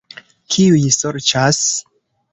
[0.55, 1.63] Kiuj sorĉas?